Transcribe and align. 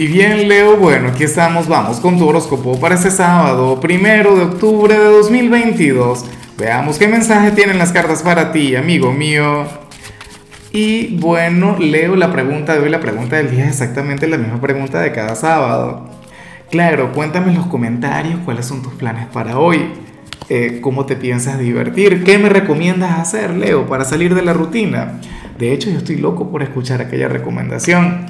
Y 0.00 0.06
bien, 0.06 0.46
Leo, 0.46 0.76
bueno, 0.76 1.08
aquí 1.08 1.24
estamos, 1.24 1.66
vamos 1.66 1.98
con 1.98 2.18
tu 2.18 2.28
horóscopo 2.28 2.78
para 2.78 2.94
este 2.94 3.10
sábado, 3.10 3.80
primero 3.80 4.36
de 4.36 4.42
octubre 4.42 4.96
de 4.96 5.04
2022. 5.04 6.24
Veamos 6.56 6.98
qué 6.98 7.08
mensaje 7.08 7.50
tienen 7.50 7.78
las 7.78 7.90
cartas 7.90 8.22
para 8.22 8.52
ti, 8.52 8.76
amigo 8.76 9.12
mío. 9.12 9.64
Y 10.70 11.16
bueno, 11.16 11.76
Leo, 11.80 12.14
la 12.14 12.30
pregunta 12.30 12.74
de 12.74 12.78
hoy, 12.78 12.90
la 12.90 13.00
pregunta 13.00 13.38
del 13.38 13.50
día 13.50 13.64
es 13.64 13.70
exactamente 13.70 14.28
la 14.28 14.38
misma 14.38 14.60
pregunta 14.60 15.00
de 15.00 15.10
cada 15.10 15.34
sábado. 15.34 16.08
Claro, 16.70 17.10
cuéntame 17.12 17.48
en 17.48 17.56
los 17.56 17.66
comentarios 17.66 18.38
cuáles 18.44 18.66
son 18.66 18.84
tus 18.84 18.94
planes 18.94 19.26
para 19.26 19.58
hoy. 19.58 19.84
Eh, 20.48 20.78
¿Cómo 20.80 21.06
te 21.06 21.16
piensas 21.16 21.58
divertir? 21.58 22.22
¿Qué 22.22 22.38
me 22.38 22.48
recomiendas 22.48 23.18
hacer, 23.18 23.50
Leo, 23.50 23.88
para 23.88 24.04
salir 24.04 24.36
de 24.36 24.42
la 24.42 24.52
rutina? 24.52 25.20
De 25.58 25.72
hecho, 25.72 25.90
yo 25.90 25.98
estoy 25.98 26.18
loco 26.18 26.52
por 26.52 26.62
escuchar 26.62 27.00
aquella 27.00 27.26
recomendación. 27.26 28.28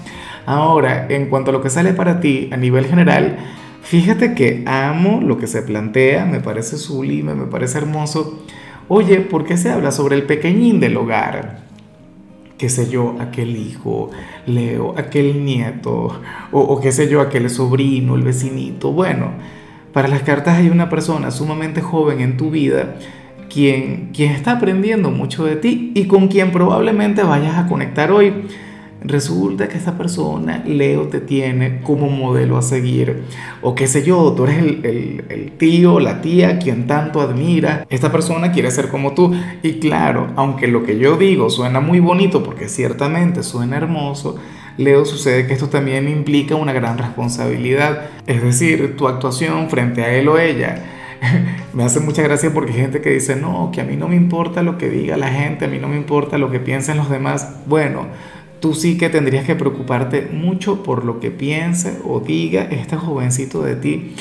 Ahora, 0.48 1.06
en 1.10 1.26
cuanto 1.26 1.50
a 1.50 1.52
lo 1.52 1.60
que 1.60 1.68
sale 1.68 1.92
para 1.92 2.20
ti 2.20 2.48
a 2.50 2.56
nivel 2.56 2.86
general, 2.86 3.36
fíjate 3.82 4.32
que 4.32 4.64
amo 4.66 5.20
lo 5.20 5.36
que 5.36 5.46
se 5.46 5.60
plantea, 5.60 6.24
me 6.24 6.40
parece 6.40 6.78
sublime, 6.78 7.34
me 7.34 7.44
parece 7.44 7.76
hermoso. 7.76 8.42
Oye, 8.88 9.20
¿por 9.20 9.44
qué 9.44 9.58
se 9.58 9.70
habla 9.70 9.92
sobre 9.92 10.16
el 10.16 10.22
pequeñín 10.22 10.80
del 10.80 10.96
hogar? 10.96 11.68
qué 12.56 12.70
sé 12.70 12.88
yo, 12.88 13.16
aquel 13.20 13.56
hijo, 13.58 14.10
Leo, 14.46 14.94
aquel 14.96 15.44
nieto, 15.44 16.18
o, 16.50 16.80
qué 16.80 16.92
sé 16.92 17.08
yo, 17.08 17.20
aquel 17.20 17.50
sobrino, 17.50 18.16
el 18.16 18.22
vecinito. 18.22 18.90
Bueno, 18.90 19.32
para 19.92 20.08
las 20.08 20.22
cartas 20.22 20.56
hay 20.56 20.70
una 20.70 20.88
persona 20.88 21.30
sumamente 21.30 21.82
joven 21.82 22.20
en 22.20 22.38
tu 22.38 22.50
vida 22.50 22.96
quien, 23.50 24.12
quien 24.14 24.32
está 24.32 24.52
aprendiendo 24.52 25.10
mucho 25.10 25.44
de 25.44 25.56
ti 25.56 25.92
y 25.94 26.06
con 26.06 26.28
quien 26.28 26.52
probablemente 26.52 27.22
vayas 27.22 27.58
a 27.58 27.66
conectar 27.66 28.10
hoy. 28.10 28.32
Resulta 29.00 29.68
que 29.68 29.78
esa 29.78 29.96
persona, 29.96 30.62
Leo, 30.66 31.08
te 31.08 31.20
tiene 31.20 31.80
como 31.82 32.08
modelo 32.08 32.58
a 32.58 32.62
seguir. 32.62 33.22
O 33.62 33.74
qué 33.74 33.86
sé 33.86 34.02
yo, 34.02 34.32
tú 34.32 34.44
eres 34.44 34.58
el, 34.58 34.84
el, 34.84 35.24
el 35.28 35.52
tío, 35.52 36.00
la 36.00 36.20
tía, 36.20 36.58
quien 36.58 36.86
tanto 36.86 37.20
admira. 37.20 37.86
Esta 37.90 38.10
persona 38.10 38.50
quiere 38.50 38.70
ser 38.70 38.88
como 38.88 39.14
tú. 39.14 39.32
Y 39.62 39.74
claro, 39.74 40.28
aunque 40.36 40.66
lo 40.66 40.82
que 40.82 40.98
yo 40.98 41.16
digo 41.16 41.48
suena 41.48 41.80
muy 41.80 42.00
bonito, 42.00 42.42
porque 42.42 42.68
ciertamente 42.68 43.42
suena 43.42 43.76
hermoso, 43.76 44.36
Leo, 44.78 45.04
sucede 45.04 45.46
que 45.46 45.54
esto 45.54 45.68
también 45.68 46.08
implica 46.08 46.54
una 46.54 46.72
gran 46.72 46.98
responsabilidad. 46.98 48.10
Es 48.26 48.42
decir, 48.42 48.96
tu 48.96 49.08
actuación 49.08 49.68
frente 49.70 50.04
a 50.04 50.12
él 50.14 50.28
o 50.28 50.38
ella 50.38 50.84
me 51.72 51.84
hace 51.84 52.00
mucha 52.00 52.22
gracia 52.22 52.52
porque 52.52 52.72
hay 52.72 52.78
gente 52.78 53.00
que 53.00 53.10
dice, 53.10 53.36
no, 53.36 53.70
que 53.72 53.80
a 53.80 53.84
mí 53.84 53.96
no 53.96 54.08
me 54.08 54.16
importa 54.16 54.62
lo 54.62 54.78
que 54.78 54.88
diga 54.88 55.16
la 55.16 55.28
gente, 55.28 55.64
a 55.64 55.68
mí 55.68 55.78
no 55.78 55.88
me 55.88 55.96
importa 55.96 56.38
lo 56.38 56.50
que 56.50 56.60
piensen 56.60 56.96
los 56.96 57.10
demás. 57.10 57.56
Bueno, 57.66 58.06
tú 58.60 58.74
sí 58.74 58.98
que 58.98 59.08
tendrías 59.08 59.44
que 59.44 59.54
preocuparte 59.54 60.28
mucho 60.32 60.82
por 60.82 61.04
lo 61.04 61.20
que 61.20 61.30
piense 61.30 61.98
o 62.04 62.20
diga 62.20 62.62
este 62.70 62.96
jovencito 62.96 63.62
de 63.62 63.76
ti. 63.76 64.14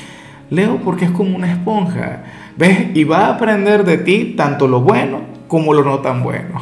Leo 0.49 0.77
porque 0.83 1.05
es 1.05 1.11
como 1.11 1.35
una 1.35 1.51
esponja, 1.51 2.23
¿ves? 2.55 2.95
Y 2.95 3.03
va 3.03 3.25
a 3.25 3.35
aprender 3.35 3.83
de 3.83 3.97
ti 3.97 4.33
tanto 4.37 4.67
lo 4.67 4.81
bueno 4.81 5.21
como 5.47 5.73
lo 5.73 5.83
no 5.83 5.99
tan 5.99 6.23
bueno. 6.23 6.61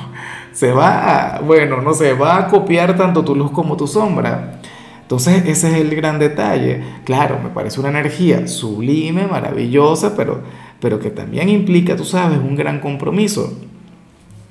Se 0.51 0.71
va 0.71 1.35
a, 1.35 1.41
bueno, 1.41 1.81
no 1.81 1.93
sé, 1.93 2.13
va 2.13 2.37
a 2.37 2.47
copiar 2.47 2.95
tanto 2.95 3.23
tu 3.23 3.35
luz 3.35 3.51
como 3.51 3.75
tu 3.75 3.87
sombra. 3.87 4.59
Entonces 5.01 5.45
ese 5.45 5.69
es 5.69 5.75
el 5.75 5.95
gran 5.95 6.17
detalle. 6.17 6.81
Claro, 7.03 7.39
me 7.43 7.49
parece 7.49 7.79
una 7.79 7.89
energía 7.89 8.47
sublime, 8.47 9.27
maravillosa, 9.27 10.15
pero, 10.15 10.41
pero 10.79 10.99
que 10.99 11.11
también 11.11 11.49
implica, 11.49 11.95
tú 11.95 12.05
sabes, 12.05 12.39
un 12.39 12.55
gran 12.55 12.79
compromiso. 12.79 13.53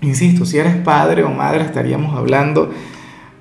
Insisto, 0.01 0.45
si 0.45 0.59
eres 0.59 0.77
padre 0.77 1.25
o 1.25 1.31
madre 1.31 1.65
estaríamos 1.65 2.15
hablando 2.15 2.71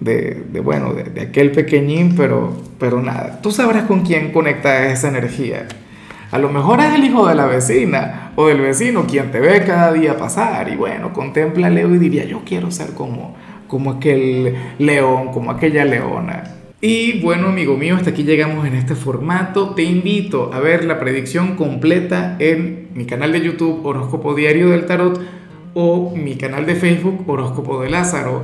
de, 0.03 0.43
de 0.51 0.59
bueno, 0.59 0.93
de, 0.93 1.21
aquel 1.21 1.51
pequeñín, 1.51 2.15
pero, 2.15 2.53
pero 2.79 3.01
nada, 3.01 3.39
tú 3.41 3.51
sabrás 3.51 3.83
con 3.83 4.01
quién 4.01 4.31
conecta 4.31 4.91
esa 4.91 5.07
energía. 5.07 5.67
A 6.31 6.39
lo 6.39 6.49
mejor 6.49 6.79
es 6.79 6.93
el 6.93 7.03
hijo 7.03 7.27
de 7.27 7.35
la 7.35 7.45
vecina 7.45 8.31
o 8.35 8.47
del 8.47 8.59
vecino 8.59 9.05
quien 9.05 9.31
te 9.31 9.39
ve 9.39 9.63
cada 9.65 9.93
día 9.93 10.17
pasar 10.17 10.69
y 10.69 10.75
bueno, 10.75 11.13
contempla 11.13 11.67
a 11.67 11.69
Leo 11.69 11.93
y 11.93 11.99
diría, 11.99 12.25
yo 12.25 12.41
quiero 12.43 12.71
ser 12.71 12.93
como, 12.93 13.35
como 13.67 13.91
aquel 13.91 14.55
león, 14.79 15.31
como 15.31 15.51
aquella 15.51 15.85
leona. 15.85 16.43
Y 16.81 17.21
bueno, 17.21 17.47
amigo 17.47 17.77
mío, 17.77 17.95
hasta 17.95 18.09
aquí 18.09 18.23
llegamos 18.23 18.67
en 18.67 18.73
este 18.73 18.95
formato. 18.95 19.69
Te 19.73 19.83
invito 19.83 20.51
a 20.53 20.59
ver 20.59 20.83
la 20.83 20.99
predicción 20.99 21.55
completa 21.55 22.35
en 22.39 22.89
mi 22.93 23.05
canal 23.05 23.31
de 23.31 23.39
YouTube 23.39 23.85
Horóscopo 23.85 24.35
Diario 24.35 24.69
del 24.69 24.85
Tarot 24.85 25.21
o 25.75 26.13
mi 26.15 26.35
canal 26.35 26.65
de 26.65 26.75
Facebook 26.75 27.23
Horóscopo 27.25 27.81
de 27.81 27.89
Lázaro. 27.89 28.43